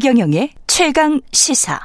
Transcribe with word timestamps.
최경영의 0.00 0.50
최강 0.68 1.20
시사. 1.32 1.80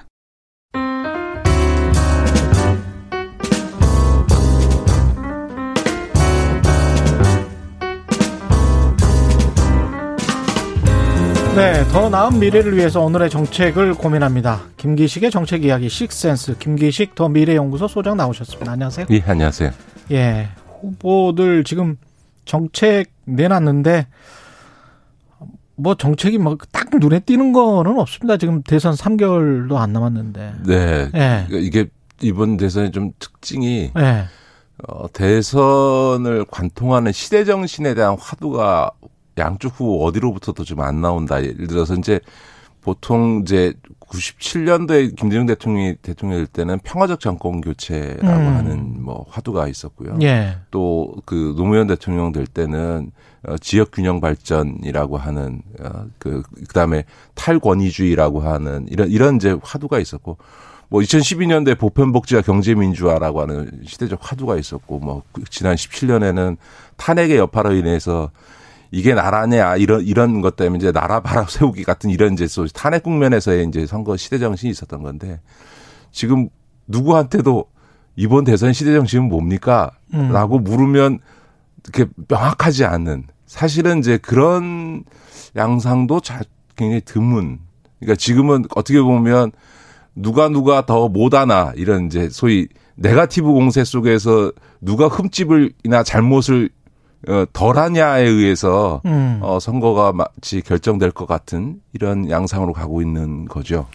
네, 11.56 11.84
더 11.92 12.08
나은 12.08 12.38
미래를 12.40 12.78
위해서 12.78 13.02
오늘의 13.02 13.32
정책을 13.32 13.96
고민합니다. 13.96 14.62
김기식의 14.78 15.32
정책 15.32 15.66
이야기 15.66 15.90
식센스 15.90 16.56
김기식 16.60 17.16
더 17.16 17.28
미래연구소 17.28 17.88
소장 17.88 18.16
나오셨습니다. 18.18 18.74
안녕하세요. 18.74 19.08
예, 19.10 19.24
안녕하세요. 19.26 19.72
예, 20.12 20.50
후보들 20.82 21.64
지금 21.64 21.98
정책 22.46 23.12
내놨는데 23.26 24.06
뭐 25.76 25.96
정책이 25.96 26.38
뭐 26.38 26.58
딱 26.72 26.90
눈에 27.00 27.20
띄는 27.20 27.54
거는 27.54 27.98
없습니다. 28.00 28.38
지금 28.38 28.62
대선 28.64 28.94
3개월도 28.94 29.76
안 29.76 29.94
남았는데. 29.94 30.54
네. 30.66 31.10
예. 31.16 31.48
이게 31.50 31.88
이번 32.22 32.58
대선의 32.58 32.92
좀 32.92 33.12
특징이 33.20 33.92
예. 33.98 34.26
어, 34.88 35.12
대선을 35.14 36.46
관통하는 36.52 37.12
시대 37.12 37.44
정신에 37.46 37.94
대한 37.96 38.18
화두가 38.20 38.92
양쪽 39.38 39.80
후보 39.80 40.06
어디로부터도 40.06 40.64
좀 40.64 40.82
안 40.82 41.02
나온다. 41.02 41.44
예를 41.44 41.68
들어서 41.68 41.96
이제 41.96 42.20
보통 42.82 43.42
이제 43.44 43.74
97년도에 44.14 45.16
김대중 45.16 45.46
대통령이 45.46 45.96
대통령 46.02 46.40
일 46.40 46.48
때는 46.48 46.80
평화적 46.84 47.20
정권 47.20 47.62
교체라고 47.62 48.28
음. 48.28 48.56
하는 48.56 49.04
뭐 49.04 49.26
화두가 49.30 49.68
있었고요. 49.68 50.18
예. 50.22 50.58
또그 50.72 51.56
노무현 51.58 51.88
대통령 51.88 52.32
될 52.32 52.46
때는 52.46 53.12
어, 53.46 53.58
지역 53.58 53.92
균형 53.92 54.22
발전이라고 54.22 55.18
하는 55.18 55.62
어, 55.82 56.06
그 56.18 56.44
그다음에 56.68 57.06
탈권위주의라고 57.36 58.42
하는 58.42 58.86
이런 58.90 59.10
이런 59.10 59.36
이제 59.36 59.58
화두가 59.62 60.00
있었고 60.00 60.38
뭐 60.90 61.02
2012년도에 61.02 61.78
보편복지와 61.78 62.42
경제민주화라고 62.42 63.42
하는 63.42 63.82
시대적 63.86 64.20
화두가 64.22 64.58
있었고 64.58 65.00
뭐 65.00 65.24
지난 65.50 65.76
17년에는 65.76 66.58
탄핵의 66.98 67.38
여파로 67.38 67.74
인해서 67.74 68.30
이게 68.94 69.16
나라냐 69.16 69.76
이런 69.78 70.04
이런 70.04 70.42
것 70.42 70.56
때문에 70.56 70.78
이제 70.78 70.92
나라 70.92 71.20
바라 71.20 71.48
세우기 71.50 71.84
같은 71.84 72.12
이런 72.12 72.34
이제 72.34 72.46
소 72.46 72.68
탄핵 72.68 73.02
국면에서의 73.02 73.66
이제 73.68 73.88
선거 73.88 74.16
시대 74.16 74.38
정신이 74.38 74.70
있었던 74.70 75.02
건데 75.02 75.42
지금 76.12 76.48
누구한테도 76.86 77.66
이번 78.16 78.44
대선 78.44 78.72
시대 78.72 78.94
정신은 78.94 79.30
뭡니까? 79.30 79.90
음. 80.14 80.32
라고 80.32 80.60
물으면 80.60 81.18
이렇게 81.84 82.12
명확하지 82.28 82.86
않는 82.86 83.24
사실은 83.48 83.98
이제 83.98 84.18
그런 84.18 85.04
양상도 85.56 86.20
자, 86.20 86.42
굉장히 86.76 87.02
드문. 87.02 87.62
그러니까 88.00 88.16
지금은 88.16 88.66
어떻게 88.76 89.02
보면 89.02 89.54
누가 90.14 90.50
누가 90.50 90.86
더 90.86 91.10
못하나 91.10 91.74
이런 91.76 92.06
이제 92.06 92.30
소위 92.30 92.68
네가티브 92.98 93.48
공세 93.48 93.84
속에서 93.84 94.52
누가 94.82 95.08
흠집을이나 95.08 96.04
잘못을 96.04 96.70
어, 96.70 96.83
덜하냐에 97.54 98.24
의해서 98.24 99.02
음. 99.06 99.40
어, 99.42 99.60
선거가 99.60 100.14
마치 100.14 100.62
결정될 100.62 101.12
것 101.12 101.26
같은 101.26 101.82
이런 101.94 102.30
양상으로 102.30 102.74
가고 102.74 103.02
있는 103.02 103.46
거죠. 103.46 103.88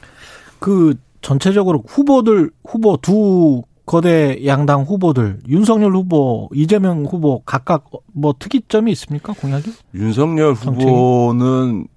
그 0.58 0.94
전체적으로 1.20 1.84
후보들 1.86 2.50
후보 2.64 2.96
두 2.96 3.62
거대 3.86 4.44
양당 4.46 4.82
후보들 4.82 5.40
윤석열 5.48 5.94
후보 5.94 6.48
이재명 6.52 7.04
후보 7.04 7.42
각각 7.44 7.86
뭐 8.12 8.34
특이점이 8.38 8.92
있습니까 8.92 9.32
공약이? 9.32 9.72
윤석열 9.94 10.54
정책이? 10.54 10.84
후보는 10.84 11.88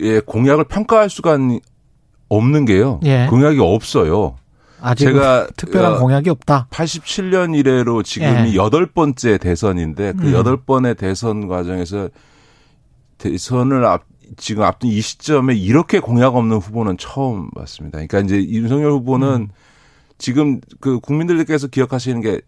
예, 0.00 0.20
공약을 0.20 0.64
평가할 0.64 1.10
수가 1.10 1.38
없는 2.28 2.64
게요. 2.64 2.98
예. 3.04 3.26
공약이 3.28 3.58
없어요. 3.60 4.36
아직 4.82 5.04
제가 5.04 5.46
특별한 5.56 5.94
어, 5.94 5.98
공약이 5.98 6.28
없다. 6.30 6.66
87년 6.70 7.56
이래로 7.56 8.02
지금이 8.02 8.50
예. 8.50 8.54
여덟 8.56 8.86
번째 8.86 9.38
대선인데 9.38 10.14
그 10.14 10.28
음. 10.28 10.32
여덟 10.32 10.56
번의 10.56 10.96
대선 10.96 11.46
과정에서 11.48 12.08
대선을 13.18 13.84
앞 13.84 14.04
지금 14.36 14.64
앞둔 14.64 14.90
이 14.90 15.00
시점에 15.00 15.54
이렇게 15.54 16.00
공약 16.00 16.36
없는 16.36 16.56
후보는 16.56 16.96
처음 16.98 17.50
봤습니다. 17.50 17.98
그러니까 17.98 18.20
이제 18.20 18.42
윤석열 18.42 18.92
후보는 18.92 19.28
음. 19.28 19.48
지금 20.18 20.60
그 20.80 21.00
국민들께서 21.00 21.68
기억하시는 21.68 22.20
게 22.20 22.40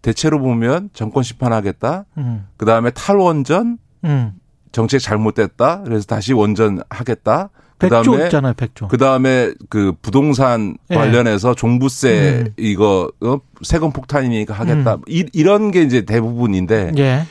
대체로 0.00 0.40
보면 0.40 0.90
정권 0.92 1.22
심판하겠다. 1.22 2.06
음. 2.18 2.46
그 2.56 2.66
다음에 2.66 2.90
탈원전 2.90 3.78
음. 4.04 4.32
정책 4.72 5.00
잘못됐다. 5.00 5.82
그래서 5.84 6.06
다시 6.06 6.32
원전하겠다. 6.32 7.50
그 7.78 7.88
백조 7.88 8.02
다음에 8.12 8.24
있잖아요, 8.24 8.54
백조. 8.54 8.88
그 8.88 8.96
다음에 8.96 9.52
그 9.68 9.92
부동산 10.02 10.76
예. 10.90 10.94
관련해서 10.94 11.54
종부세 11.54 12.44
음. 12.46 12.54
이거 12.56 13.10
어? 13.20 13.38
세금 13.62 13.92
폭탄이니까 13.92 14.54
하겠다. 14.54 14.98
이, 15.08 15.26
이런 15.32 15.70
게 15.70 15.82
이제 15.82 16.02
대부분인데 16.02 16.92
예. 16.98 17.26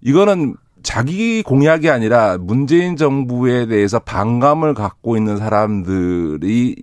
이거는 0.00 0.54
자기 0.82 1.42
공약이 1.42 1.90
아니라 1.90 2.38
문재인 2.38 2.96
정부에 2.96 3.66
대해서 3.66 3.98
반감을 3.98 4.74
갖고 4.74 5.16
있는 5.16 5.36
사람들이 5.36 6.76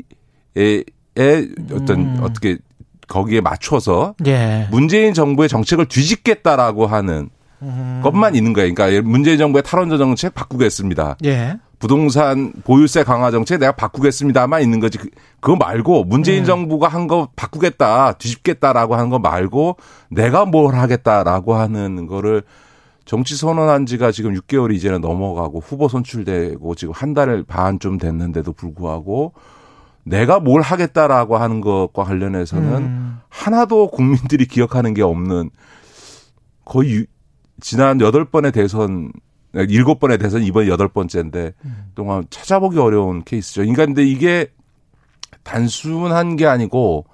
에, 0.58 0.84
에 1.18 1.48
어떤 1.72 2.00
음. 2.00 2.18
어떻게 2.22 2.58
거기에 3.08 3.42
맞춰서 3.42 4.14
예. 4.26 4.68
문재인 4.72 5.14
정부의 5.14 5.50
정책을 5.50 5.86
뒤집겠다라고 5.86 6.86
하는 6.86 7.30
음. 7.62 8.02
것만 8.04 8.36
있는 8.36 8.54
거예요. 8.54 8.74
그러니까 8.74 9.02
문재인 9.08 9.38
정부의 9.38 9.64
탈원전 9.64 9.98
정책 9.98 10.34
바꾸겠습니다. 10.34 11.18
예. 11.26 11.58
부동산 11.80 12.52
보유세 12.66 13.04
강화 13.04 13.32
정책 13.32 13.60
내가 13.60 13.72
바꾸겠습니다만 13.72 14.62
있는 14.62 14.80
거지. 14.80 14.98
그- 14.98 15.10
그거 15.40 15.56
말고 15.56 16.04
문재인 16.04 16.44
음. 16.44 16.46
정부가 16.46 16.88
한 16.90 17.08
거 17.08 17.30
바꾸겠다, 17.36 18.14
뒤집겠다라고 18.14 18.96
하는 18.96 19.10
거 19.10 19.20
말고 19.20 19.78
내가 20.10 20.46
뭘 20.46 20.76
하겠다라고 20.76 21.56
하는 21.56 22.06
거를 22.08 22.44
정치 23.06 23.36
선언한 23.36 23.86
지가 23.88 24.12
지금 24.12 24.34
6개월이 24.36 24.76
이제는 24.76 25.02
넘어가고 25.02 25.60
후보 25.62 25.88
선출되고 25.88 26.76
지금 26.76 26.94
한 26.94 27.14
달반좀 27.14 27.98
됐는데도 27.98 28.54
불구하고 28.54 29.34
내가 30.04 30.40
뭘 30.40 30.62
하겠다라고 30.62 31.38
하는 31.38 31.62
것과 31.62 32.04
관련해서는 32.04 32.74
음. 32.76 33.20
하나도 33.30 33.90
국민들이 33.90 34.46
기억하는 34.46 34.94
게 34.94 35.02
없는 35.02 35.50
거의 36.66 36.92
유- 36.94 37.06
지난 37.62 38.02
여덟 38.02 38.26
번의 38.26 38.52
대선 38.52 39.12
일곱 39.54 40.00
번의 40.00 40.18
대선 40.20 40.44
이번 40.44 40.68
여덟 40.68 40.88
번째인데 40.88 41.54
동안 41.96 42.24
찾아보기 42.30 42.78
어려운 42.80 43.24
케이스죠. 43.24 43.62
그러니까 43.62 43.86
근데 43.86 44.04
이게 44.06 44.52
단순한 45.44 46.36
게 46.36 46.46
아니고 46.46 47.06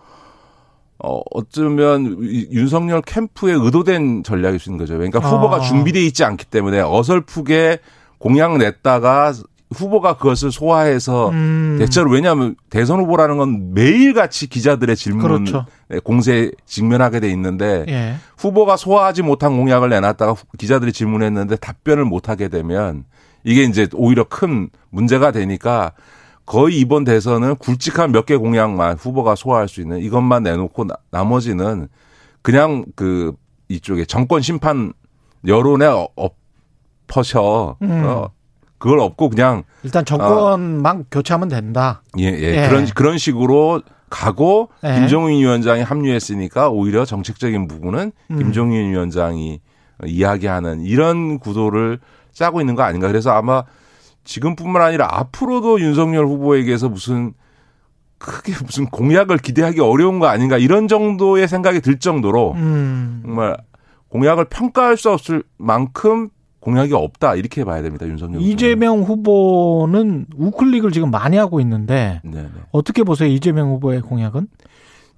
어 1.04 1.22
어쩌면 1.32 2.18
이- 2.22 2.48
윤석열 2.52 3.02
캠프에 3.02 3.54
의도된 3.54 4.24
전략일 4.24 4.60
수 4.60 4.70
있는 4.70 4.78
거죠. 4.80 4.94
그러니까 4.96 5.20
후보가 5.20 5.58
아. 5.58 5.60
준비돼 5.60 6.02
있지 6.06 6.24
않기 6.24 6.46
때문에 6.46 6.80
어설프게 6.82 7.80
공약 8.18 8.58
냈다가 8.58 9.34
후보가 9.74 10.18
그것을 10.18 10.52
소화해서 10.52 11.30
음. 11.30 11.78
대체로 11.80 12.10
왜냐하면 12.12 12.56
대선 12.70 13.00
후보라는 13.00 13.38
건 13.38 13.74
매일같이 13.74 14.48
기자들의 14.48 14.96
질문 14.96 15.22
그렇죠. 15.22 15.66
공세에 16.04 16.52
직면하게 16.66 17.20
돼 17.20 17.30
있는데 17.32 17.86
예. 17.90 18.16
후보가 18.38 18.78
소화하지 18.78 19.24
못한 19.24 19.58
공약을 19.58 19.90
내놨다가 19.90 20.34
후- 20.34 20.46
기자들이 20.58 20.94
질문했는데 20.94 21.56
답변을 21.58 22.06
못하게 22.06 22.48
되면 22.48 23.06
이게 23.44 23.64
이제 23.64 23.88
오히려 23.94 24.24
큰 24.26 24.70
문제가 24.92 25.32
되니까 25.32 25.92
거의 26.46 26.80
이번 26.80 27.04
대선은 27.04 27.56
굵직한 27.56 28.12
몇 28.12 28.26
개 28.28 28.38
공약만 28.38 28.98
후보가 28.98 29.34
소화할 29.36 29.68
수 29.68 29.82
있는 29.82 29.98
이것만 30.00 30.44
내놓고 30.44 30.86
나, 30.86 30.96
나머지는 31.10 31.88
그냥 32.44 32.86
그 32.96 33.34
이쪽에 33.70 34.06
정권 34.06 34.42
심판 34.44 34.94
여론에 35.48 35.88
어- 35.88 36.08
엎어셔 37.08 37.78
음. 37.82 38.04
어, 38.06 38.30
그걸 38.86 39.00
없고 39.00 39.32
그냥 39.32 39.64
일단 39.82 40.06
정권만 40.06 41.06
교체하면 41.10 41.50
된다. 41.50 42.04
예, 42.20 42.26
예. 42.26 42.66
예. 42.66 42.70
그런 42.70 42.86
그런 42.86 43.18
식으로 43.18 43.82
가고 44.12 44.70
예. 44.84 44.94
김종인 44.94 45.40
위원장이 45.40 45.82
합류했으니까 45.82 46.70
오히려 46.70 47.04
정책적인 47.04 47.68
부분은 47.68 48.12
음. 48.30 48.38
김종인 48.38 48.92
위원장이 48.92 49.60
이야기하는 50.06 50.82
이런 50.82 51.40
구도를 51.40 51.98
짜고 52.32 52.62
있는 52.62 52.76
거 52.76 52.84
아닌가. 52.84 53.08
그래서 53.08 53.32
아마 53.32 53.64
지금뿐만 54.24 54.84
아니라 54.84 55.08
앞으로도 55.10 55.82
윤석열 55.82 56.28
후보에게서 56.28 56.88
무슨 56.90 57.34
크게 58.20 58.54
무슨 58.64 58.86
공약을 58.86 59.40
기대하기 59.40 59.82
어려운 59.82 60.20
거 60.20 60.28
아닌가 60.28 60.60
이런 60.60 60.88
정도의 60.88 61.48
생각이 61.48 61.82
들 61.82 61.98
정도로 61.98 62.52
음. 62.54 63.24
정말 63.26 63.58
공약을 64.10 64.46
평가할 64.46 64.96
수 64.96 65.10
없을 65.10 65.42
만큼 65.58 66.30
공약이 66.66 66.94
없다 66.96 67.36
이렇게 67.36 67.64
봐야 67.64 67.84
됩니다 67.84 68.08
윤석열 68.08 68.38
후보는. 68.38 68.52
이재명 68.52 69.04
후보는 69.04 70.26
우클릭을 70.36 70.92
지금 70.92 71.12
많이 71.12 71.38
하고 71.38 71.60
있는데 71.62 72.22
네네. 72.24 72.50
어떻게 72.72 73.04
보세요 73.04 73.30
이재명 73.30 73.70
후보의 73.70 74.02
공약은? 74.02 74.48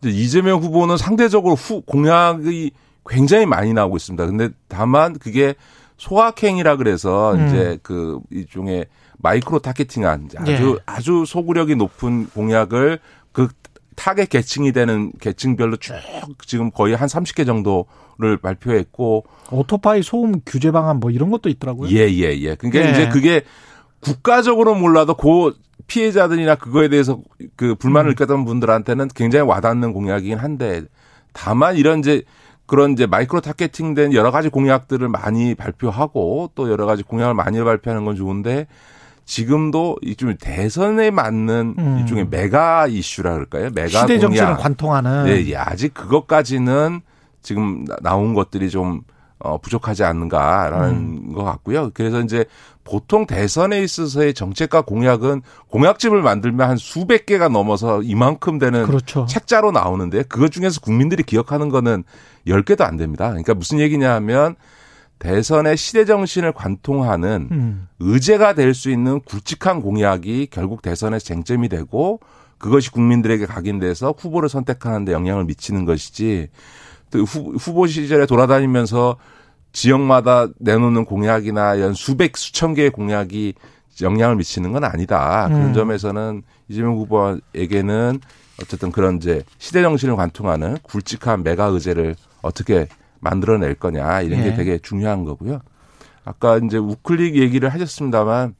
이제 0.02 0.10
이재명 0.10 0.60
후보는 0.60 0.98
상대적으로 0.98 1.56
후 1.56 1.82
공약이 1.86 2.72
굉장히 3.10 3.46
많이 3.46 3.72
나오고 3.72 3.96
있습니다. 3.96 4.26
근데 4.26 4.50
다만 4.68 5.18
그게 5.18 5.56
소확행이라 5.96 6.76
그래서 6.76 7.34
음. 7.34 7.48
이제 7.48 7.80
그 7.82 8.20
일종의 8.30 8.86
마이크로 9.20 9.60
타겟팅한 9.60 10.30
아주 10.36 10.52
예. 10.52 10.84
아주 10.86 11.24
소구력이 11.26 11.78
높은 11.78 12.28
공약을 12.28 13.00
그 13.32 13.48
타겟 13.98 14.28
계층이 14.28 14.72
되는 14.72 15.12
계층별로 15.20 15.78
쭉 15.78 15.96
지금 16.46 16.72
거의 16.72 16.96
한 16.96 17.10
30개 17.10 17.46
정도를 17.46 18.38
발표했고 18.42 19.26
오토바이 19.52 20.04
소음 20.04 20.40
규제 20.46 20.72
방안 20.72 21.00
뭐 21.00 21.10
이런 21.10 21.32
것도 21.32 21.50
있더라고요. 21.50 21.90
예, 21.90 22.08
예, 22.10 22.38
예. 22.40 22.56
그러니까 22.56 22.86
예. 22.86 22.92
이제 22.92 23.10
그게 23.10 23.42
국가적으로 24.00 24.76
몰라도 24.76 25.16
그 25.16 25.58
피해자들이나 25.88 26.56
그거에 26.56 26.90
대해서 26.90 27.20
그 27.56 27.74
불만을 27.74 28.10
음. 28.10 28.12
느꼈던 28.12 28.46
분들한테는 28.46 29.10
굉장히 29.16 29.48
와닿는 29.50 29.94
공약이긴 29.94 30.38
한데 30.38 30.84
다만 31.34 31.76
이런 31.76 32.00
이제 32.00 32.22
그런 32.68 32.92
이제 32.92 33.08
micro 33.08 33.42
targeting된 33.42 34.14
여러 34.14 34.30
가지 34.30 34.50
공약들을 34.50 35.10
많이 35.10 35.56
발표하고 35.56 36.52
또 36.54 36.70
여러 36.70 36.86
가지 36.86 37.02
공약을 37.02 37.34
많이 37.34 37.64
발표하는 37.64 38.06
건 38.06 38.16
좋은데 38.16 38.68
지금도 39.28 39.98
이좀 40.02 40.34
대선에 40.40 41.12
맞는 41.12 41.76
음. 41.78 41.98
일종의 42.00 42.28
메가 42.30 42.88
이슈라 42.88 43.34
그럴까요? 43.34 43.70
메가 43.76 43.90
시대 43.90 44.18
공약. 44.18 44.56
관통하는. 44.58 45.26
네, 45.26 45.46
예, 45.50 45.56
아직 45.58 45.94
그것까지는 45.94 47.02
지금 47.42 47.84
나- 47.86 47.98
나온 48.02 48.34
것들이 48.34 48.70
좀 48.70 49.02
어, 49.40 49.60
부족하지 49.60 50.04
않는가라는 50.04 50.90
음. 50.96 51.34
것 51.34 51.44
같고요. 51.44 51.92
그래서 51.94 52.22
이제 52.22 52.46
보통 52.84 53.28
대선에 53.28 53.82
있어서의 53.84 54.34
정책과 54.34 54.82
공약은 54.82 55.42
공약집을 55.70 56.22
만들면 56.24 56.70
한 56.70 56.78
수백 56.78 57.26
개가 57.26 57.50
넘어서 57.50 58.02
이만큼 58.02 58.58
되는 58.60 58.86
그렇죠. 58.86 59.26
책자로 59.28 59.72
나오는데 59.72 60.24
그것 60.24 60.52
중에서 60.52 60.80
국민들이 60.80 61.22
기억하는 61.22 61.68
거는 61.70 62.04
10개도 62.48 62.82
안 62.82 62.96
됩니다. 62.98 63.28
그러니까 63.28 63.54
무슨 63.54 63.80
얘기냐 63.80 64.12
하면 64.16 64.56
대선의 65.20 65.78
시대 65.78 66.06
정신을 66.06 66.52
관통하는 66.52 67.48
음. 67.52 67.88
의제가 68.00 68.54
될 68.54 68.74
수 68.74 68.92
있는 68.92 69.20
굵직한 69.22 69.82
공약이 69.82 70.50
결국 70.52 70.82
대선의 70.82 71.20
쟁점이 71.20 71.70
되고 71.70 72.20
그것이 72.58 72.92
국민들에게 72.92 73.46
각인돼서 73.46 74.14
후보를 74.18 74.50
선택하는 74.50 75.06
데 75.06 75.14
영향을 75.14 75.46
미치는 75.46 75.86
것이지 75.86 76.50
또 77.12 77.20
후, 77.20 77.56
후보 77.58 77.88
시절에 77.88 78.26
돌아다니면서 78.26 79.18
지역마다 79.72 80.48
내놓는 80.60 81.06
공약이나 81.06 81.76
이런 81.76 81.94
수백 81.94 82.38
수천 82.38 82.74
개의 82.74 82.90
공약이 82.90 83.54
영향을 84.02 84.36
미치는 84.36 84.74
건 84.74 84.84
아니다. 84.84 85.48
그런 85.48 85.68
음. 85.68 85.74
점에서는 85.74 86.44
이재명 86.68 86.96
후보에게는 86.98 88.20
어쨌든 88.62 88.92
그런 88.92 89.18
이제 89.18 89.44
시대 89.58 89.82
정신을 89.82 90.16
관통하는 90.16 90.78
굵직한 90.84 91.44
메가 91.44 91.66
의제를 91.66 92.16
어떻게 92.42 92.88
만들어낼 93.20 93.76
거냐 93.76 94.22
이런 94.22 94.40
예. 94.40 94.44
게 94.46 94.54
되게 94.54 94.78
중요한 94.78 95.26
거고요. 95.26 95.62
아까 96.26 96.58
이제 96.58 96.78
우클릭 96.78 97.36
얘기를 97.36 97.70
하셨습니다만 97.70 98.56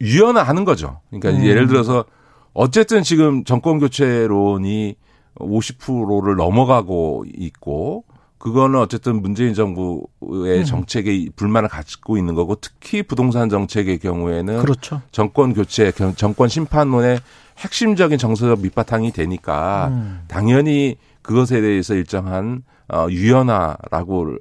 유연화하는 0.00 0.64
거죠. 0.64 1.00
그러니까 1.10 1.30
음. 1.30 1.46
예를 1.46 1.66
들어서 1.66 2.04
어쨌든 2.52 3.02
지금 3.02 3.44
정권 3.44 3.78
교체론이 3.78 4.96
50%를 5.36 6.36
넘어가고 6.36 7.24
있고 7.36 8.04
그거는 8.38 8.78
어쨌든 8.78 9.22
문재인 9.22 9.54
정부의 9.54 10.58
음. 10.60 10.64
정책에 10.64 11.28
불만을 11.34 11.68
갖고 11.68 12.18
있는 12.18 12.34
거고 12.34 12.56
특히 12.56 13.02
부동산 13.02 13.48
정책의 13.48 13.98
경우에는 13.98 14.60
그렇죠. 14.60 15.00
정권 15.12 15.54
교체, 15.54 15.90
경- 15.92 16.14
정권 16.14 16.48
심판론의 16.48 17.20
핵심적인 17.58 18.18
정서적 18.18 18.60
밑바탕이 18.60 19.12
되니까 19.12 19.88
음. 19.92 20.20
당연히 20.28 20.96
그것에 21.24 21.60
대해서 21.60 21.94
일정한 21.94 22.62
어, 22.92 23.08
유연화라고 23.10 24.36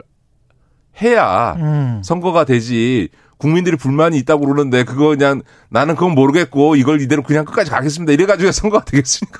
해야 1.01 1.56
음. 1.57 2.01
선거가 2.03 2.45
되지 2.45 3.09
국민들이 3.38 3.75
불만이 3.75 4.18
있다고 4.19 4.45
그러는데 4.45 4.83
그거 4.83 5.07
그냥 5.07 5.41
나는 5.69 5.95
그건 5.95 6.13
모르겠고 6.13 6.75
이걸 6.75 7.01
이대로 7.01 7.24
그냥 7.24 7.45
끝까지 7.45 7.71
가겠습니다. 7.71 8.13
이래가지고 8.13 8.51
선거가 8.51 8.85
되겠습니까? 8.85 9.39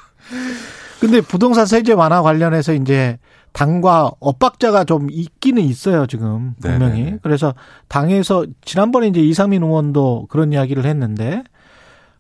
근데 1.00 1.22
부동산 1.22 1.66
세제 1.66 1.94
완화 1.94 2.22
관련해서 2.22 2.74
이제 2.74 3.20
당과 3.52 4.12
엇박자가 4.20 4.86
좀 4.86 5.10
있기는 5.12 5.62
있어요, 5.62 6.08
지금. 6.08 6.56
분명히. 6.60 7.02
네네네. 7.02 7.20
그래서 7.22 7.54
당에서 7.88 8.46
지난번에 8.66 9.08
이제 9.08 9.20
이상민 9.20 9.64
의원도 9.64 10.28
그런 10.30 10.54
이야기를 10.54 10.86
했는데 10.86 11.44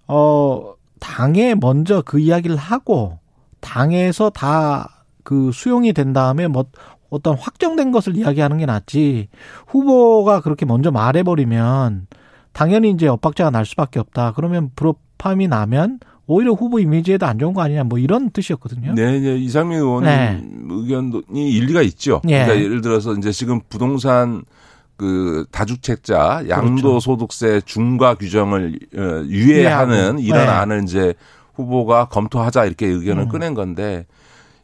어 0.08 0.74
당에 1.00 1.56
먼저 1.56 2.02
그 2.02 2.20
이야기를 2.20 2.56
하고 2.56 3.20
당에서 3.62 4.30
다 4.30 4.93
그 5.24 5.52
수용이 5.54 5.94
된 5.94 6.14
다음에 6.14 6.48
뭐 6.48 6.66
어떤 7.10 7.38
확정된 7.38 7.92
것을 7.92 8.16
이야기하는 8.16 8.58
게 8.58 8.66
낫지 8.66 9.28
후보가 9.68 10.42
그렇게 10.42 10.66
먼저 10.66 10.92
말해버리면 10.92 12.08
당연히 12.52 12.92
이제 12.92 13.08
엇박자가 13.08 13.50
날 13.50 13.66
수밖에 13.66 14.00
없다. 14.00 14.34
그러면 14.36 14.72
불협함이 14.76 15.48
나면 15.48 16.00
오히려 16.26 16.54
후보 16.54 16.80
이미지에도 16.80 17.26
안 17.26 17.38
좋은 17.38 17.54
거 17.54 17.62
아니냐 17.62 17.84
뭐 17.84 18.00
이런 18.00 18.30
뜻이었거든요. 18.32 18.94
네, 18.94 19.20
네. 19.20 19.38
이상민 19.38 19.80
의원 19.80 20.04
네. 20.04 20.42
의견이 20.70 21.52
일리가 21.52 21.82
있죠. 21.82 22.22
예. 22.28 22.46
그러니까 22.46 22.64
예를 22.64 22.82
들어서 22.82 23.14
이제 23.14 23.32
지금 23.32 23.60
부동산 23.70 24.44
그 24.96 25.46
다주택자 25.52 26.46
양도소득세 26.48 27.62
중과 27.66 28.16
규정을 28.16 28.80
어, 28.96 29.26
유예하는. 29.28 30.20
이런 30.20 30.46
네. 30.46 30.52
안을 30.52 30.84
이제 30.84 31.14
후보가 31.56 32.06
검토하자 32.06 32.66
이렇게 32.66 32.88
의견을 32.88 33.24
음. 33.24 33.30
꺼낸 33.30 33.54
건데 33.54 34.06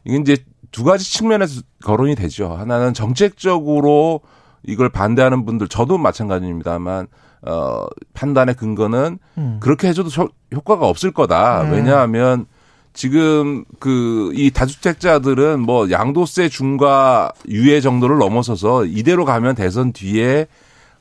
이게 0.04 0.16
이제 0.16 0.36
두 0.72 0.84
가지 0.84 1.10
측면에서 1.12 1.62
거론이 1.84 2.14
되죠. 2.14 2.54
하나는 2.54 2.94
정책적으로 2.94 4.20
이걸 4.62 4.88
반대하는 4.88 5.44
분들 5.44 5.68
저도 5.68 5.98
마찬가지입니다만 5.98 7.06
어 7.42 7.86
판단의 8.14 8.54
근거는 8.56 9.18
음. 9.38 9.56
그렇게 9.60 9.88
해줘도 9.88 10.10
저- 10.10 10.28
효과가 10.54 10.86
없을 10.86 11.10
거다. 11.12 11.62
음. 11.62 11.72
왜냐하면 11.72 12.46
지금 12.92 13.64
그 13.78 14.30
이 14.34 14.50
다주택자들은 14.50 15.60
뭐 15.60 15.90
양도세 15.90 16.48
중과 16.48 17.32
유예 17.48 17.80
정도를 17.80 18.18
넘어서서 18.18 18.84
이대로 18.84 19.24
가면 19.24 19.54
대선 19.54 19.92
뒤에 19.92 20.46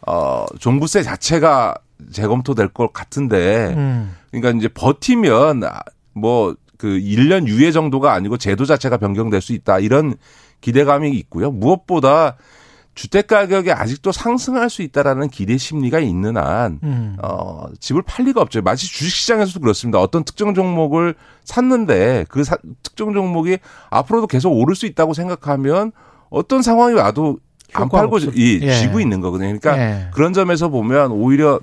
어 0.07 0.45
종부세 0.60 1.04
자체가 1.04 1.75
재검토될 2.12 2.69
것 2.69 2.94
같은데 2.94 3.74
음. 3.75 4.16
그러니까 4.31 4.57
이제 4.57 4.68
버티면 4.69 5.63
뭐 6.13 6.56
그 6.80 6.88
1년 6.88 7.45
유예 7.45 7.71
정도가 7.74 8.14
아니고 8.14 8.38
제도 8.38 8.64
자체가 8.66 8.95
변경될 8.98 9.42
수 9.42 9.52
있다. 9.52 9.80
이런 9.80 10.16
기대감이 10.62 11.12
있고요. 11.12 11.52
무엇보다 11.52 12.38
주택 12.95 13.28
가격이 13.28 13.71
아직도 13.71 14.14
상승할 14.14 14.69
수 14.69 14.81
있다라는 14.81 15.28
기대 15.30 15.57
심리가 15.57 16.00
있는 16.00 16.38
한 16.38 16.80
음. 16.83 17.18
어, 17.21 17.66
집을 17.81 18.02
팔 18.04 18.26
리가 18.26 18.42
없죠. 18.42 18.62
마치 18.62 18.88
주식 18.88 19.14
시장에서도 19.14 19.59
그렇습니다. 19.59 20.00
어떤 20.00 20.24
특정 20.24 20.54
종목을 20.54 21.16
샀는데 21.44 22.26
그 22.30 22.45
사- 22.45 22.57
특정 22.81 23.14
종목이 23.14 23.57
앞으로도 23.90 24.28
계속 24.28 24.52
오를 24.52 24.74
수 24.74 24.86
있다고 24.86 25.14
생각하면 25.14 25.92
어떤 26.30 26.62
상황이 26.62 26.94
와도 26.94 27.40
안 27.74 27.90
팔고 27.90 28.18
없을- 28.19 28.38
이 28.38 28.59
예. 28.64 28.74
지고 28.80 29.02
있는 29.02 29.19
거거든요. 29.19 29.57
그러니까 29.59 29.78
예. 29.78 30.07
그런 30.14 30.31
점에서 30.33 30.69
보면 30.69 31.12
오히려 31.12 31.59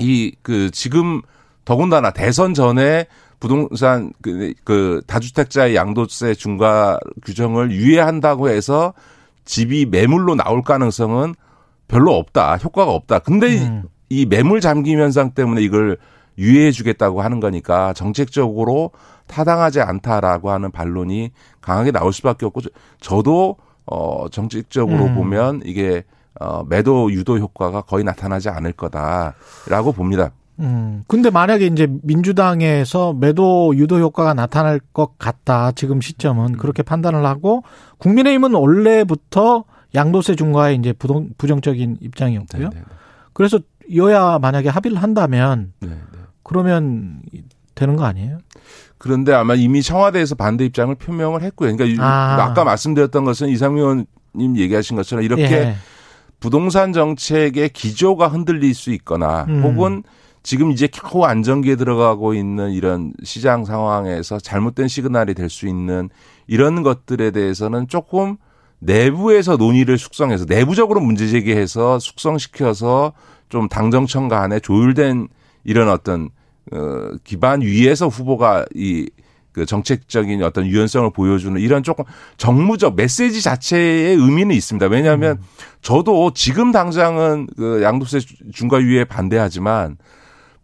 이 0.00 0.32
그 0.42 0.70
지금 0.72 1.22
더군다나 1.64 2.10
대선 2.12 2.54
전에 2.54 3.06
부동산 3.42 4.12
그, 4.22 4.54
그 4.62 5.02
다주택자의 5.08 5.74
양도세 5.74 6.34
중과 6.34 7.00
규정을 7.26 7.72
유예한다고 7.72 8.48
해서 8.48 8.94
집이 9.44 9.86
매물로 9.86 10.36
나올 10.36 10.62
가능성은 10.62 11.34
별로 11.88 12.14
없다. 12.14 12.58
효과가 12.58 12.92
없다. 12.92 13.18
근데 13.18 13.56
이- 13.56 13.58
음. 13.64 13.82
이 14.08 14.26
매물 14.26 14.60
잠김 14.60 15.00
현상 15.00 15.32
때문에 15.32 15.60
이걸 15.60 15.98
유예해 16.38 16.70
주겠다고 16.70 17.20
하는 17.20 17.40
거니까 17.40 17.92
정책적으로 17.94 18.92
타당하지 19.26 19.80
않다라고 19.80 20.52
하는 20.52 20.70
반론이 20.70 21.32
강하게 21.60 21.90
나올 21.90 22.12
수밖에 22.12 22.46
없고 22.46 22.60
저- 22.60 22.68
저도 23.00 23.56
어 23.86 24.28
정책적으로 24.30 25.06
음. 25.06 25.14
보면 25.16 25.62
이게 25.64 26.04
어 26.40 26.62
매도 26.62 27.10
유도 27.12 27.38
효과가 27.38 27.82
거의 27.82 28.04
나타나지 28.04 28.50
않을 28.50 28.72
거다라고 28.74 29.90
봅니다. 29.92 30.30
음. 30.60 31.02
근데 31.08 31.30
만약에 31.30 31.66
이제 31.66 31.88
민주당에서 32.02 33.12
매도 33.14 33.74
유도 33.76 33.98
효과가 33.98 34.34
나타날 34.34 34.80
것 34.92 35.18
같다. 35.18 35.72
지금 35.72 36.00
시점은 36.00 36.52
그렇게 36.58 36.82
판단을 36.82 37.24
하고 37.24 37.62
국민의힘은 37.98 38.54
원래부터 38.54 39.64
양도세 39.94 40.36
중과에 40.36 40.74
이제 40.74 40.92
부동, 40.92 41.30
부정적인 41.36 41.98
입장이었고요. 42.00 42.68
네, 42.70 42.76
네, 42.76 42.82
그래서 43.32 43.58
여야 43.94 44.38
만약에 44.40 44.68
합의를 44.68 45.02
한다면 45.02 45.72
네, 45.80 45.88
네. 45.88 45.96
그러면 46.42 47.20
되는 47.74 47.96
거 47.96 48.04
아니에요? 48.04 48.38
그런데 48.98 49.32
아마 49.32 49.54
이미 49.54 49.82
청와대에서 49.82 50.34
반대 50.36 50.64
입장을 50.64 50.94
표명을 50.94 51.42
했고요. 51.42 51.74
그러니까 51.76 51.84
이- 51.84 51.96
아. 52.06 52.36
아까 52.40 52.62
말씀드렸던 52.64 53.24
것은 53.24 53.48
이상민 53.48 53.82
의원님 54.34 54.56
얘기하신 54.58 54.96
것처럼 54.96 55.24
이렇게 55.24 55.42
예. 55.44 55.74
부동산 56.40 56.92
정책의 56.92 57.70
기조가 57.70 58.28
흔들릴 58.28 58.74
수 58.74 58.90
있거나 58.92 59.44
음. 59.48 59.62
혹은 59.62 60.02
지금 60.42 60.72
이제 60.72 60.88
겨우 60.88 61.24
안정기에 61.24 61.76
들어가고 61.76 62.34
있는 62.34 62.72
이런 62.72 63.12
시장 63.22 63.64
상황에서 63.64 64.38
잘못된 64.38 64.88
시그널이 64.88 65.34
될 65.34 65.48
수 65.48 65.68
있는 65.68 66.08
이런 66.46 66.82
것들에 66.82 67.30
대해서는 67.30 67.88
조금 67.88 68.36
내부에서 68.80 69.56
논의를 69.56 69.98
숙성해서 69.98 70.44
내부적으로 70.48 71.00
문제 71.00 71.28
제기해서 71.28 71.98
숙성시켜서 72.00 73.12
좀 73.48 73.68
당정청 73.68 74.28
간에 74.28 74.58
조율된 74.58 75.28
이런 75.64 75.88
어떤 75.88 76.30
어 76.72 77.10
기반 77.22 77.60
위에서 77.60 78.08
후보가 78.08 78.66
이그 78.74 79.66
정책적인 79.66 80.42
어떤 80.42 80.66
유연성을 80.66 81.10
보여주는 81.12 81.60
이런 81.60 81.82
조금 81.82 82.04
정무적 82.38 82.96
메시지 82.96 83.40
자체의 83.42 84.16
의미는 84.16 84.56
있습니다. 84.56 84.86
왜냐하면 84.86 85.36
음. 85.36 85.42
저도 85.82 86.32
지금 86.34 86.72
당장은 86.72 87.48
그 87.56 87.82
양도세 87.82 88.20
중과 88.52 88.80
유예 88.80 89.04
반대하지만 89.04 89.96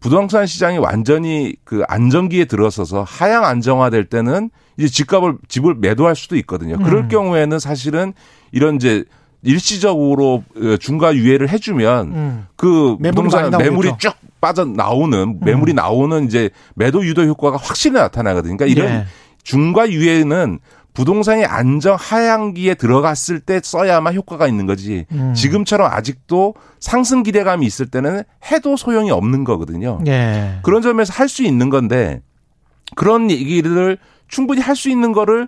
부동산 0.01 0.47
시장이 0.47 0.79
완전히 0.79 1.55
그 1.65 1.83
안정기에 1.89 2.45
들어서서 2.45 3.05
하향 3.07 3.45
안정화될 3.45 4.05
때는 4.07 4.51
이제 4.77 4.89
집값을 4.89 5.39
집을 5.49 5.75
매도할 5.75 6.15
수도 6.15 6.37
있거든요. 6.37 6.79
그럴 6.79 7.05
음. 7.05 7.09
경우에는 7.09 7.59
사실은 7.59 8.13
이런 8.53 8.77
이제 8.77 9.05
일시적으로 9.43 10.45
어, 10.57 10.77
중과 10.79 11.17
유예를 11.17 11.49
해주면 11.49 12.07
음. 12.09 12.47
그 12.57 12.97
부동산 12.97 13.51
매물이 13.51 13.93
쭉 13.99 14.15
빠져 14.41 14.65
나오는 14.65 15.39
매물이 15.41 15.73
음. 15.73 15.77
나오는 15.77 16.25
이제 16.27 16.51
매도 16.75 17.05
유도 17.05 17.25
효과가 17.25 17.57
확실히 17.57 17.95
나타나거든요. 17.95 18.57
그러니까 18.57 18.67
이런 18.67 19.01
예. 19.01 19.07
중과 19.43 19.91
유예는 19.91 20.61
부동산이 20.99 21.45
안정 21.45 21.97
하향기에 21.97 22.75
들어갔을 22.75 23.39
때 23.39 23.61
써야만 23.63 24.15
효과가 24.15 24.49
있는 24.49 24.67
거지. 24.67 25.07
음. 25.13 25.33
지금처럼 25.33 25.89
아직도 25.93 26.55
상승 26.81 27.23
기대감이 27.23 27.65
있을 27.65 27.87
때는 27.87 28.25
해도 28.51 28.77
소용이 28.77 29.13
없는 29.13 29.45
거거든요. 29.45 30.01
예. 30.09 30.59
그런 30.65 30.83
점에서 30.83 31.13
할 31.13 31.29
수 31.29 31.45
있는 31.45 31.71
건데 31.71 32.21
그런 32.97 33.31
얘기를 33.31 33.97
충분히 34.27 34.61
할 34.61 34.75
수 34.75 34.91
있는 34.91 35.13
거를 35.13 35.47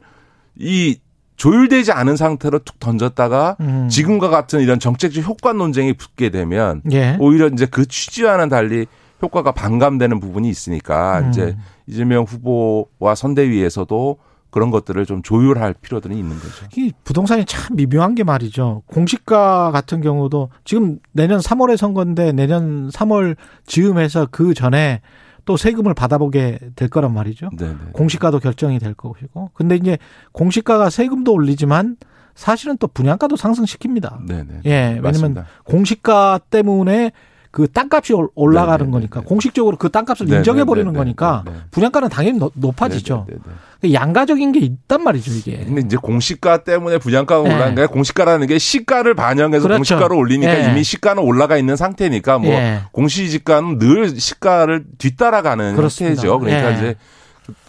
이 0.57 1.01
조율되지 1.35 1.91
않은 1.91 2.15
상태로 2.15 2.61
툭 2.61 2.79
던졌다가 2.79 3.57
음. 3.59 3.89
지금과 3.91 4.29
같은 4.29 4.61
이런 4.61 4.79
정책적 4.79 5.27
효과 5.27 5.53
논쟁이 5.53 5.95
붙게 5.95 6.31
되면 6.31 6.81
예. 6.93 7.17
오히려 7.19 7.49
이제 7.49 7.67
그 7.67 7.87
취지와는 7.89 8.51
달리 8.51 8.87
효과가 9.21 9.51
반감되는 9.51 10.21
부분이 10.21 10.49
있으니까 10.49 11.19
음. 11.25 11.31
이제 11.31 11.57
이재명 11.89 12.23
후보와 12.23 13.17
선대위에서도 13.17 14.17
그런 14.51 14.71
것들을 14.71 15.07
좀 15.07 15.23
조율할 15.23 15.75
필요들이 15.81 16.17
있는 16.17 16.37
거죠. 16.37 16.67
이 16.77 16.93
부동산이 17.05 17.45
참 17.45 17.77
미묘한 17.77 18.15
게 18.15 18.25
말이죠. 18.25 18.83
공시가 18.87 19.71
같은 19.71 20.01
경우도 20.01 20.51
지금 20.65 20.99
내년 21.13 21.41
3월에 21.41 21.77
선거인데 21.77 22.33
내년 22.33 22.91
3월 22.91 23.37
즈음해서 23.67 24.29
그 24.31 24.55
전에 24.55 25.01
또 25.45 25.57
세금을 25.57 25.95
받아보게 25.95 26.59
될 26.77 26.89
거란 26.89 27.15
말이죠. 27.15 27.51
네네. 27.57 27.77
공시가도 27.93 28.41
결정이 28.41 28.79
될 28.79 28.95
것이고. 28.95 29.51
근데 29.55 29.77
이제 29.77 29.99
공시가가 30.33 30.91
세금도 30.91 31.33
올리지만 31.33 31.97
사실은 32.35 32.77
또 32.79 32.87
분양가도 32.87 33.37
상승시킵니다. 33.37 34.27
네네. 34.27 34.61
예, 34.67 35.01
왜냐면 35.03 35.45
공시가 35.65 36.39
때문에 36.51 37.13
그 37.51 37.67
땅값이 37.67 38.15
올라가는 38.35 38.79
네네네. 38.79 38.93
거니까 38.93 39.21
공식적으로 39.23 39.77
그 39.77 39.91
땅값을 39.91 40.29
인정해 40.29 40.65
버리는 40.65 40.93
거니까 40.93 41.45
분양가는 41.73 42.09
당연히 42.09 42.39
높아지죠. 42.55 43.27
네네네. 43.29 43.95
양가적인 43.95 44.53
게 44.53 44.61
있단 44.61 45.03
말이죠 45.03 45.33
이게. 45.33 45.65
근데 45.65 45.81
이제 45.81 45.97
공시가 45.97 46.63
때문에 46.63 46.99
분양가가 46.99 47.49
네. 47.49 47.55
올라간 47.55 47.75
게 47.75 47.87
공시가라는 47.87 48.47
게 48.47 48.59
시가를 48.59 49.15
반영해서 49.15 49.63
그렇죠. 49.63 49.79
공시가로 49.79 50.17
올리니까 50.17 50.53
네. 50.53 50.71
이미 50.71 50.85
시가는 50.85 51.23
올라가 51.23 51.57
있는 51.57 51.77
상태니까 51.77 52.39
뭐 52.39 52.51
네. 52.51 52.81
공시지가는 52.93 53.79
늘 53.79 54.21
시가를 54.21 54.85
뒤따라가는 54.99 55.75
그렇습니다. 55.75 56.23
형태죠. 56.23 56.39
그러니까 56.39 56.71
이제 56.71 56.95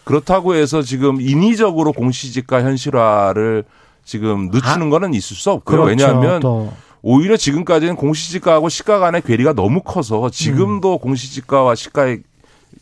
그렇다고 0.03 0.53
해서 0.53 0.81
지금 0.81 1.21
인위적으로 1.21 1.93
공시지가 1.93 2.61
현실화를 2.61 3.63
지금 4.03 4.49
늦추는 4.51 4.87
아, 4.87 4.89
거는 4.89 5.13
있을 5.13 5.35
수 5.37 5.49
없고요. 5.51 5.85
그렇죠. 5.85 5.89
왜냐하면 5.89 6.39
또. 6.39 6.71
오히려 7.01 7.37
지금까지는 7.37 7.95
공시지가하고 7.95 8.69
시가 8.69 8.99
간의 8.99 9.21
괴리가 9.21 9.53
너무 9.53 9.81
커서 9.81 10.29
지금도 10.29 10.93
음. 10.93 10.99
공시지가와 10.99 11.75
시가의 11.75 12.21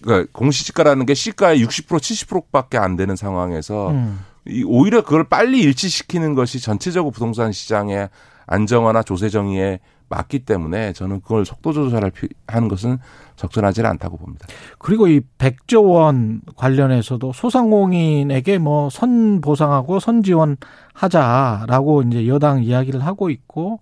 그러니까 0.01 0.29
공시지가라는 0.33 1.05
게 1.05 1.13
시가의 1.13 1.63
60% 1.63 1.97
70%밖에 1.97 2.77
안 2.77 2.95
되는 2.95 3.15
상황에서 3.15 3.91
음. 3.91 4.19
이 4.47 4.63
오히려 4.65 5.03
그걸 5.03 5.23
빨리 5.23 5.59
일치시키는 5.61 6.35
것이 6.35 6.59
전체적으로 6.59 7.11
부동산 7.11 7.51
시장의 7.51 8.09
안정화나 8.47 9.03
조세 9.03 9.29
정의에 9.29 9.79
맞기 10.09 10.39
때문에 10.39 10.93
저는 10.93 11.21
그걸 11.21 11.45
속도 11.45 11.71
조절할 11.71 12.11
하는 12.47 12.67
것은 12.67 12.97
적절하지 13.35 13.85
않다고 13.85 14.17
봅니다. 14.17 14.47
그리고 14.77 15.07
이 15.07 15.21
100조 15.37 15.89
원 15.91 16.41
관련해서도 16.55 17.31
소상공인에게 17.33 18.57
뭐 18.57 18.89
선 18.89 19.41
보상하고 19.41 19.99
선 19.99 20.23
지원하자라고 20.23 22.01
이제 22.03 22.27
여당 22.27 22.63
이야기를 22.63 23.05
하고 23.05 23.29
있고 23.29 23.79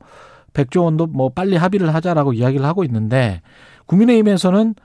100조 0.54 0.84
원도 0.84 1.08
뭐 1.08 1.30
빨리 1.30 1.56
합의를 1.56 1.94
하자라고 1.94 2.34
이야기를 2.34 2.66
하고 2.66 2.84
있는데 2.84 3.42
국민의힘에서는 3.86 4.76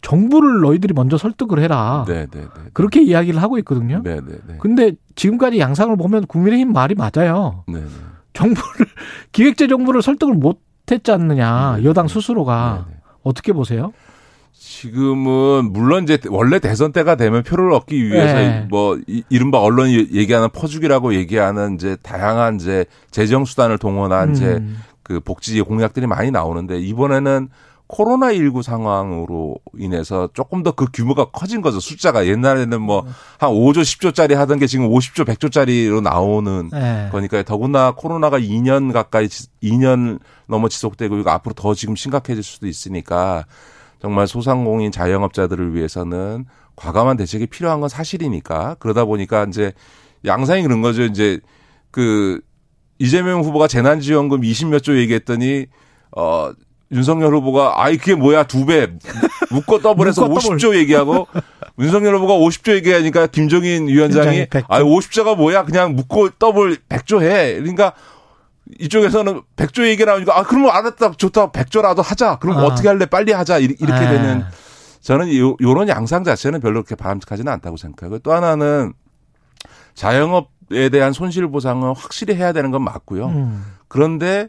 정부를 0.00 0.60
너희들이 0.60 0.94
먼저 0.94 1.18
설득을 1.18 1.60
해라. 1.60 2.04
네, 2.08 2.26
네, 2.26 2.40
네. 2.40 2.46
그렇게 2.72 3.02
이야기를 3.02 3.42
하고 3.42 3.58
있거든요. 3.58 4.00
네, 4.02 4.16
네, 4.16 4.38
네. 4.46 4.56
근데 4.58 4.92
지금까지 5.14 5.58
양상을 5.58 5.94
보면 5.96 6.26
국민의힘 6.26 6.72
말이 6.72 6.94
맞아요. 6.94 7.64
네, 7.68 7.80
네. 7.80 7.86
정부를 8.32 8.86
기획재정부를 9.32 10.02
설득을 10.02 10.34
못 10.34 10.60
했지 10.90 11.10
않느냐. 11.10 11.76
네, 11.78 11.84
여당 11.84 12.08
스스로가 12.08 12.86
어떻게 13.22 13.52
보세요? 13.52 13.92
지금은 14.52 15.72
물론 15.72 16.04
이제 16.04 16.18
원래 16.28 16.58
대선 16.58 16.92
때가 16.92 17.16
되면 17.16 17.42
표를 17.42 17.72
얻기 17.72 18.06
위해서 18.06 18.34
네. 18.34 18.66
뭐 18.70 18.98
이른바 19.28 19.58
언론이 19.58 20.08
얘기하는 20.12 20.50
퍼주기라고 20.50 21.14
얘기하는 21.14 21.74
이제 21.74 21.96
다양한 22.02 22.56
이제 22.56 22.84
재정 23.10 23.44
수단을 23.44 23.78
동원한 23.78 24.28
음. 24.28 24.34
이제 24.34 24.62
그 25.02 25.20
복지 25.20 25.60
공약들이 25.60 26.06
많이 26.06 26.30
나오는데 26.30 26.78
이번에는 26.78 27.48
코로나19 27.92 28.62
상황으로 28.62 29.56
인해서 29.78 30.28
조금 30.32 30.62
더 30.62 30.72
그 30.72 30.86
규모가 30.92 31.26
커진 31.26 31.60
거죠. 31.60 31.78
숫자가 31.80 32.26
옛날에는 32.26 32.80
뭐 32.80 33.04
한 33.38 33.50
5조, 33.50 33.82
10조짜리 33.82 34.34
하던 34.34 34.58
게 34.58 34.66
지금 34.66 34.88
50조, 34.88 35.26
100조짜리로 35.26 36.00
나오는 36.00 36.68
네. 36.72 37.08
거니까 37.12 37.42
더구나 37.42 37.92
코로나가 37.92 38.38
2년 38.38 38.92
가까이 38.92 39.26
2년 39.62 40.18
넘어 40.46 40.68
지속되고 40.68 41.18
이거 41.18 41.30
앞으로 41.30 41.54
더 41.54 41.74
지금 41.74 41.94
심각해질 41.96 42.42
수도 42.42 42.66
있으니까 42.66 43.44
정말 44.00 44.26
소상공인 44.26 44.90
자영업자들을 44.92 45.74
위해서는 45.74 46.46
과감한 46.76 47.16
대책이 47.16 47.46
필요한 47.48 47.80
건 47.80 47.88
사실이니까 47.88 48.76
그러다 48.78 49.04
보니까 49.04 49.44
이제 49.44 49.72
양상이 50.24 50.62
그런 50.62 50.82
거죠. 50.82 51.02
이제 51.02 51.40
그 51.90 52.40
이재명 52.98 53.42
후보가 53.42 53.68
재난지원금 53.68 54.40
20몇 54.40 54.82
조 54.82 54.96
얘기했더니 54.96 55.66
어 56.16 56.52
윤석열 56.92 57.34
후보가 57.34 57.82
아이 57.82 57.96
그게 57.96 58.14
뭐야 58.14 58.44
두 58.44 58.64
배 58.66 58.88
묶어 59.50 59.78
더블해서 59.80 60.28
50조 60.28 60.76
얘기하고 60.76 61.26
윤석열 61.78 62.16
후보가 62.16 62.34
50조 62.34 62.74
얘기하니까 62.76 63.26
김종인 63.28 63.88
위원장이 63.88 64.46
아 64.68 64.80
50조가 64.82 65.36
뭐야 65.36 65.64
그냥 65.64 65.94
묶고 65.96 66.30
더블 66.38 66.76
100조 66.88 67.22
해. 67.22 67.54
그러니까 67.56 67.92
이쪽에서는 68.78 69.42
100조 69.56 69.86
얘기 69.86 70.04
나오니까 70.04 70.38
아 70.38 70.42
그러면 70.44 70.70
알았다 70.70 71.12
좋다 71.12 71.50
100조라도 71.50 72.02
하자. 72.02 72.38
그럼 72.40 72.58
아. 72.58 72.64
어떻게 72.64 72.88
할래 72.88 73.06
빨리 73.06 73.32
하자 73.32 73.58
이렇게 73.58 73.84
아. 73.92 74.10
되는 74.10 74.44
저는 75.00 75.36
요, 75.36 75.56
요런 75.60 75.88
양상 75.88 76.22
자체는 76.24 76.60
별로 76.60 76.82
그렇게 76.82 76.94
바람직하지는 76.94 77.50
않다고 77.52 77.76
생각하고 77.76 78.20
또 78.20 78.32
하나는 78.32 78.92
자영업에 79.94 80.88
대한 80.90 81.12
손실 81.12 81.48
보상은 81.48 81.92
확실히 81.96 82.34
해야 82.36 82.52
되는 82.52 82.70
건 82.70 82.82
맞고요. 82.82 83.26
음. 83.26 83.64
그런데 83.88 84.48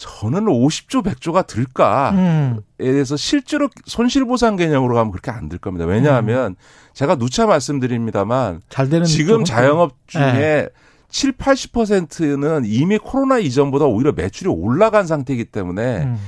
저는 0.00 0.46
50조 0.46 1.04
100조가 1.04 1.46
들까에 1.46 2.10
음. 2.12 2.60
대해서 2.78 3.18
실제로 3.18 3.68
손실 3.84 4.24
보상 4.24 4.56
개념으로 4.56 4.94
가면 4.94 5.12
그렇게 5.12 5.30
안 5.30 5.50
들 5.50 5.58
겁니다. 5.58 5.84
왜냐하면 5.84 6.52
음. 6.52 6.56
제가 6.94 7.16
누차 7.16 7.44
말씀드립니다만 7.46 8.62
지금 9.04 9.44
자영업 9.44 9.92
중에 10.06 10.22
네. 10.32 10.68
7, 11.10 11.32
80%는 11.32 12.62
이미 12.64 12.96
코로나 12.96 13.38
이전보다 13.38 13.84
오히려 13.84 14.12
매출이 14.12 14.48
올라간 14.48 15.06
상태이기 15.06 15.46
때문에 15.46 16.04
음. 16.04 16.18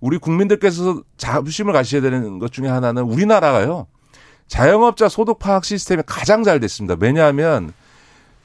우리 0.00 0.18
국민들께서 0.18 1.02
자부심을 1.16 1.72
가셔야 1.72 2.02
되는 2.02 2.38
것 2.38 2.52
중에 2.52 2.68
하나는 2.68 3.04
우리나라가요. 3.04 3.86
자영업자 4.48 5.08
소득 5.08 5.38
파악 5.38 5.64
시스템이 5.64 6.02
가장 6.04 6.42
잘 6.42 6.60
됐습니다. 6.60 6.96
왜냐하면 7.00 7.72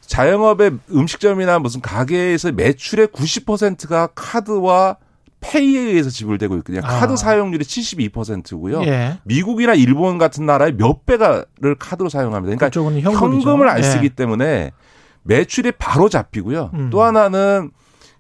자영업의 0.10 0.72
음식점이나 0.92 1.60
무슨 1.60 1.82
가게에서 1.82 2.52
매출의 2.52 3.08
90%가 3.08 4.08
카드와 4.16 4.98
페이에 5.40 5.80
의해서 5.80 6.10
지불되고 6.10 6.58
있거든요. 6.58 6.82
카드 6.82 7.14
아. 7.14 7.16
사용률이 7.16 7.64
72%고요. 7.64 8.82
예. 8.86 9.20
미국이나 9.24 9.76
일본 9.76 10.18
같은 10.18 10.48
나라의 10.48 10.74
몇 10.74 11.06
배가를 11.06 11.76
카드로 11.78 12.10
사용합니다. 12.10 12.56
그러니까 12.58 12.82
현금을 13.12 13.70
안 13.70 13.84
쓰기 13.84 14.06
예. 14.06 14.10
때문에 14.10 14.72
매출이 15.24 15.74
바로 15.78 16.10
잡히고요. 16.10 16.72
음. 16.74 16.90
또 16.90 17.04
하나는 17.04 17.70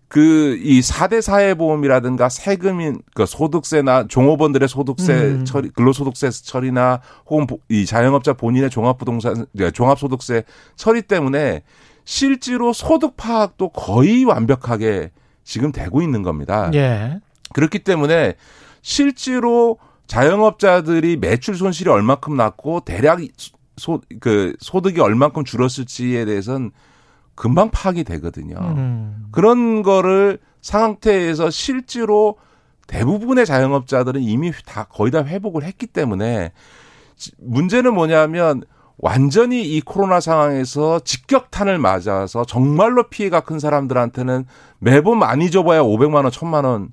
그 0.09 0.49
이 0.61 0.81
4대 0.81 1.21
사회보험이라든가 1.21 2.29
세금인 2.29 3.01
그 3.13 3.25
소득세나 3.25 4.07
종업원들의 4.07 4.67
소득세 4.67 5.13
음. 5.13 5.45
처리 5.45 5.69
근로소득세 5.69 6.29
처리나 6.29 7.01
혹은 7.27 7.47
이 7.69 7.85
자영업자 7.85 8.33
본인의 8.33 8.69
종합부동산 8.69 9.45
종합소득세 9.73 10.43
처리 10.75 11.01
때문에 11.01 11.63
실제로 12.03 12.73
소득 12.73 13.15
파악도 13.17 13.69
거의 13.69 14.25
완벽하게 14.25 15.11
지금 15.43 15.71
되고 15.71 16.01
있는 16.01 16.23
겁니다. 16.23 16.69
예. 16.73 17.19
그렇기 17.53 17.79
때문에 17.79 18.35
실제로 18.81 19.77
자영업자들이 20.07 21.17
매출 21.17 21.55
손실이 21.55 21.89
얼마큼 21.89 22.35
났고 22.35 22.81
대략 22.81 23.19
소, 23.77 24.01
그 24.19 24.55
소득이 24.59 24.99
얼마큼 24.99 25.45
줄었을지에 25.45 26.25
대해서는 26.25 26.71
금방 27.39 27.69
파악이 27.71 28.03
되거든요. 28.03 28.57
음. 28.59 29.27
그런 29.31 29.81
거를 29.81 30.39
상태에서 30.61 31.49
실제로 31.49 32.35
대부분의 32.87 33.45
자영업자들은 33.45 34.21
이미 34.21 34.51
다 34.65 34.83
거의 34.89 35.09
다 35.09 35.23
회복을 35.23 35.63
했기 35.63 35.87
때문에 35.87 36.51
문제는 37.37 37.93
뭐냐면 37.93 38.63
완전히 38.97 39.63
이 39.63 39.79
코로나 39.79 40.19
상황에서 40.19 40.99
직격탄을 40.99 41.77
맞아서 41.77 42.43
정말로 42.43 43.03
피해가 43.03 43.39
큰 43.39 43.57
사람들한테는 43.57 44.43
매번 44.79 45.17
많이 45.17 45.49
줘봐야 45.49 45.81
500만 45.81 46.15
원, 46.15 46.25
1000만 46.25 46.65
원 46.65 46.89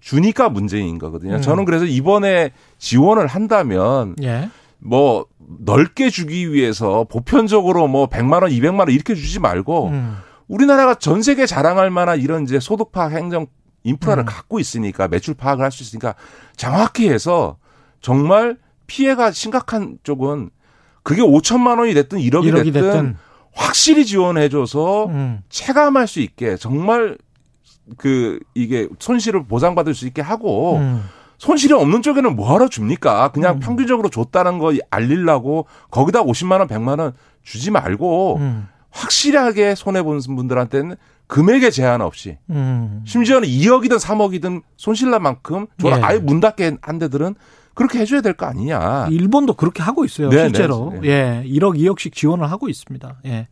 주니까 0.00 0.50
문제인 0.50 0.98
거거든요. 0.98 1.36
음. 1.36 1.40
저는 1.40 1.64
그래서 1.64 1.86
이번에 1.86 2.52
지원을 2.76 3.26
한다면 3.26 4.16
예. 4.22 4.50
뭐 4.80 5.26
넓게 5.38 6.10
주기 6.10 6.52
위해서 6.52 7.04
보편적으로 7.04 7.86
뭐 7.88 8.08
100만 8.08 8.42
원, 8.42 8.50
200만 8.50 8.80
원 8.80 8.90
이렇게 8.90 9.14
주지 9.14 9.38
말고 9.38 9.88
음. 9.88 10.16
우리나라가 10.48 10.94
전 10.94 11.22
세계 11.22 11.46
자랑할 11.46 11.90
만한 11.90 12.20
이런 12.20 12.42
이제 12.44 12.58
소득 12.58 12.92
파악 12.92 13.12
행정 13.12 13.46
인프라를 13.84 14.24
음. 14.24 14.26
갖고 14.26 14.58
있으니까 14.58 15.08
매출 15.08 15.34
파악을 15.34 15.64
할 15.64 15.70
수 15.70 15.82
있으니까 15.82 16.14
정확히 16.56 17.08
해서 17.08 17.56
정말 18.00 18.56
피해가 18.86 19.30
심각한 19.30 19.98
쪽은 20.02 20.50
그게 21.02 21.22
5천만 21.22 21.78
원이 21.78 21.94
됐든 21.94 22.18
1억이, 22.18 22.52
1억이 22.52 22.64
됐든, 22.64 22.72
됐든. 22.82 23.16
확실히 23.52 24.04
지원해줘서 24.04 25.06
음. 25.06 25.40
체감할 25.48 26.06
수 26.06 26.20
있게 26.20 26.56
정말 26.56 27.16
그 27.96 28.38
이게 28.54 28.88
손실을 28.98 29.46
보상받을 29.46 29.94
수 29.94 30.06
있게 30.06 30.22
하고 30.22 30.76
음. 30.76 31.02
손실이 31.40 31.72
없는 31.72 32.02
쪽에는 32.02 32.36
뭐하러 32.36 32.68
줍니까? 32.68 33.30
그냥 33.32 33.54
음. 33.56 33.60
평균적으로 33.60 34.10
줬다는 34.10 34.58
거 34.58 34.74
알리려고 34.90 35.64
거기다 35.90 36.22
50만 36.22 36.58
원, 36.58 36.68
100만 36.68 37.00
원 37.00 37.14
주지 37.42 37.70
말고 37.70 38.36
음. 38.36 38.68
확실하게 38.90 39.74
손해 39.74 40.02
본 40.02 40.20
분들한테는 40.20 40.96
금액에 41.28 41.70
제한 41.70 42.02
없이 42.02 42.36
음. 42.50 43.02
심지어는 43.06 43.48
2억이든 43.48 43.98
3억이든 43.98 44.62
손실날 44.76 45.20
만큼 45.20 45.66
저는 45.80 45.98
예. 45.98 46.02
아예 46.02 46.18
문 46.18 46.40
닫게 46.40 46.76
한 46.82 46.98
데들은 46.98 47.34
그렇게 47.72 48.00
해줘야 48.00 48.20
될 48.20 48.34
거 48.34 48.44
아니냐. 48.44 49.06
일본도 49.10 49.54
그렇게 49.54 49.82
하고 49.82 50.04
있어요. 50.04 50.28
네, 50.28 50.42
실제로. 50.42 50.92
네, 51.00 51.08
예. 51.08 51.44
1억, 51.48 51.78
2억씩 51.78 52.12
지원을 52.12 52.50
하고 52.50 52.68
있습니다. 52.68 53.20
예. 53.26 53.48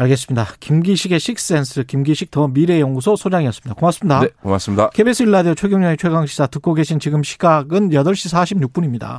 알겠습니다. 0.00 0.46
김기식의 0.60 1.20
식센스, 1.20 1.84
김기식 1.84 2.30
더 2.30 2.48
미래연구소 2.48 3.16
소장이었습니다. 3.16 3.74
고맙습니다. 3.74 4.20
네, 4.20 4.28
고맙습니다. 4.42 4.88
KBS 4.90 5.24
일라디오 5.24 5.54
최경련의 5.54 5.98
최강시사 5.98 6.46
듣고 6.46 6.72
계신 6.74 6.98
지금 6.98 7.22
시각은 7.22 7.90
8시 7.90 8.70
46분입니다. 8.70 9.18